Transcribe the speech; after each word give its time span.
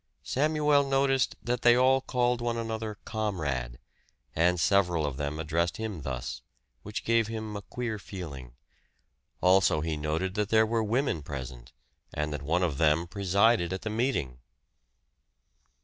Samuel 0.23 0.83
noticed 0.83 1.35
that 1.43 1.61
they 1.61 1.75
all 1.75 2.01
called 2.01 2.41
one 2.41 2.57
another 2.57 2.97
"comrade"; 3.05 3.77
and 4.35 4.59
several 4.59 5.05
of 5.05 5.17
them 5.17 5.37
addressed 5.37 5.77
him 5.77 6.01
thus, 6.01 6.41
which 6.81 7.03
gave 7.05 7.27
him 7.27 7.55
a 7.55 7.61
queer 7.61 7.99
feeling. 7.99 8.55
Also 9.41 9.81
he 9.81 9.95
noted 9.97 10.33
that 10.33 10.49
there 10.49 10.65
were 10.65 10.83
women 10.83 11.21
present, 11.21 11.71
and 12.15 12.33
that 12.33 12.41
one 12.41 12.63
of 12.63 12.79
them 12.79 13.05
presided 13.05 13.71
at 13.71 13.83
the 13.83 13.91
meeting. 13.91 14.39